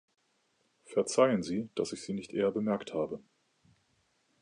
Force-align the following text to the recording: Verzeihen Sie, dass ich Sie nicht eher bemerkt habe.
Verzeihen 0.85 1.43
Sie, 1.43 1.69
dass 1.75 1.93
ich 1.93 2.01
Sie 2.01 2.13
nicht 2.15 2.33
eher 2.33 2.49
bemerkt 2.51 2.91
habe. 2.95 3.19